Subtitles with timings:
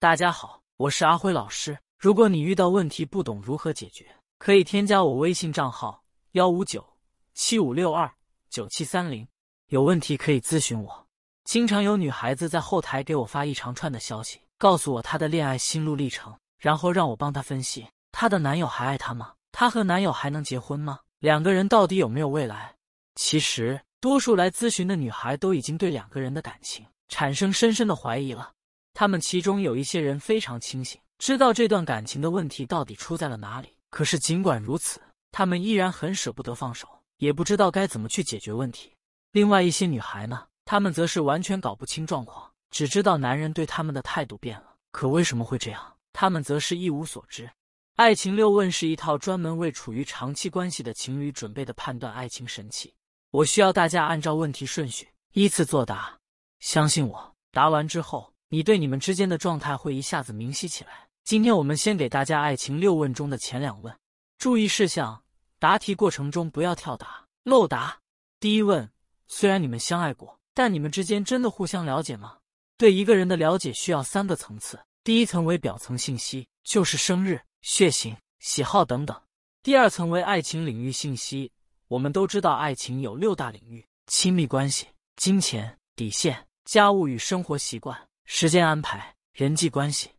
[0.00, 1.76] 大家好，我是阿辉老师。
[1.98, 4.06] 如果你遇到问题不懂如何解决，
[4.38, 6.86] 可以添加我微信账号幺五九
[7.34, 8.08] 七五六二
[8.48, 9.26] 九七三零，
[9.70, 11.06] 有问题可以咨询我。
[11.42, 19.32] 经常有女孩子在后台给我发一长串的消息，告诉我她的恋爱心路历程，然后让我帮她分析她的男友还爱她吗？
[19.50, 21.00] 她和男友还能结婚吗？
[21.18, 22.72] 两个人到底有没有未来？
[23.16, 28.52] 其实，多数来咨询的女孩都已经对两个人的感情产生深深的怀疑了。
[28.98, 33.68] 他们其中有一些人非常清醒，知道这段感情的问题到底出在了哪里。
[33.90, 36.88] 可是尽管如此，他们依然很舍不得放手，
[37.18, 38.90] 也不知道该怎么去解决问题。
[39.30, 44.74] 另外一些女孩呢，她们则是完全搞不清状况，只知道男人对他们的态度变了。
[44.90, 45.94] 可为什么会这样？
[46.12, 47.48] 他们则是一无所知。
[47.94, 52.92] 爱情六问是一套专门为处于长期关系的情侣准备的判断爱情神器。
[53.30, 56.18] 我需要大家按照问题顺序依次作答，
[56.58, 61.06] 相信我，答完之后，你对你们之间的状态会一下子明晰起来。
[61.24, 63.94] 今天我们先给大家爱情六问中的前两问，
[64.38, 65.22] 注意事项：
[65.58, 67.98] 答题过程中不要跳答、漏答。
[68.40, 68.90] 第一问：
[69.26, 72.38] 虽然你们相爱过，但你们之间真的互相了解吗？
[72.78, 79.14] 对一个人的了解需要三个层次，第一层为表层信息，就是生日、血型、喜好等等；
[79.62, 81.52] 第二层为爱情领域信息。
[81.88, 90.10] 我们都知道，爱情有六大领域：亲密关系、金钱、底线、家务与生活习惯、时间安排、人际关系。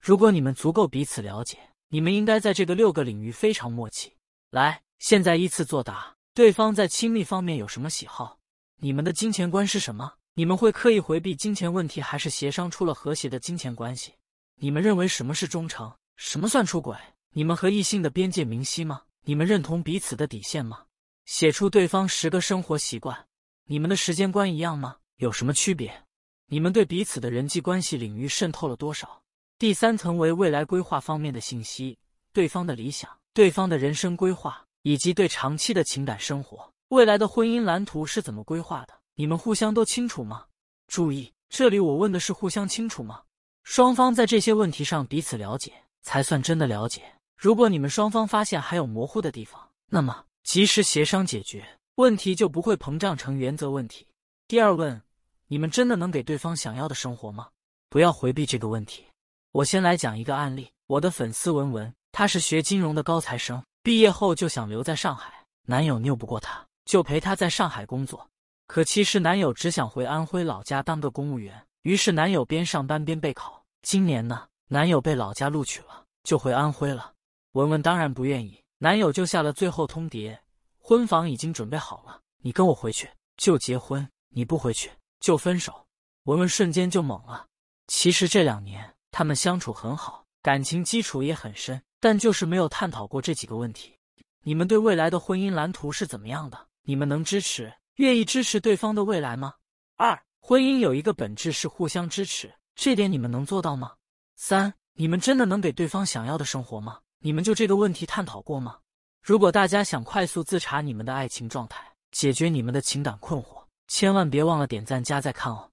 [0.00, 4.10] 如果你们足够彼此了解，你们应该在这个六个领域非常默契。
[4.50, 8.38] 来，现在依次作答：对方在亲密方面有什么喜好？
[8.76, 10.14] 你们的金钱观是什么？
[10.32, 14.14] 你们会刻意回避金钱问题，还是协商出了和谐的金钱关系？
[14.54, 15.92] 你们认为什么是忠诚？
[16.16, 16.96] 什么算出轨？
[17.34, 19.02] 你们和异性的边界明晰吗？
[19.26, 20.86] 你们认同彼此的底线吗？
[21.26, 23.26] 写出对方十个生活习惯，
[23.66, 24.96] 你们的时间观一样吗？
[25.16, 26.07] 有什么区别？
[26.50, 29.20] 你们对彼此的人际关系领域渗透了多少？
[29.58, 31.98] 第三层为未来规划方面的信息，
[32.32, 38.94] 对方的理想、对方的人生规划，以及对长期的情感生活、未来的婚姻蓝图是怎么规划的？
[39.14, 40.46] 你们互相都清楚吗？
[40.86, 43.20] 注意，这里我问的是互相清楚吗？
[43.62, 47.02] 双方在这些问题上彼此了解，才算真的了解。
[47.36, 50.24] 如果你们双方发现还有模糊的地方，那么。
[50.44, 51.62] 及时协商解决
[51.96, 54.06] 问题，就不会膨胀成原则问题。
[54.46, 55.02] 第二问：
[55.50, 57.48] 你们真的能给对方想要的生活吗？
[57.88, 59.06] 不要回避这个问题。
[59.52, 60.70] 我先来讲一个案例。
[60.86, 68.28] 我的粉丝文文，她是学金融的高材生，毕业后就想留在上海，男友拗不过她，就陪她在上海工作。
[68.66, 73.64] 可其实男友只想回安徽老家当个公务员，于是男友边上班边备考。
[73.80, 77.14] 今年呢，男友被老家录取了，就回安徽了。
[77.52, 78.62] 文文当然不愿意。
[78.78, 80.38] 男友就下了最后通牒，
[80.78, 83.08] 婚房已经准备好了，你跟我回去
[83.38, 84.90] 就结婚，你不回去
[85.20, 85.86] 就分手。
[86.24, 87.46] 文文瞬间就懵了。
[87.86, 93.96] 其实这两年他们相处很好，感情基础也很深，但就是没有探讨过这几个问题。
[94.42, 96.66] 你们对未来的婚姻蓝图是怎么样的？
[96.82, 99.54] 你们能支持、愿意支持对方的未来吗？
[99.96, 103.92] 二，婚姻有一个本质是互相支持，这点你们能做到吗？
[104.36, 107.00] 三，你们真的能给对方想要的生活吗？
[107.20, 108.78] 你们就这个问题探讨过吗？
[109.22, 113.57] 如果大家想快速自查你们的爱情状态，解决你们的情感困惑，
[113.88, 115.70] 千万别忘了点赞加再看哦。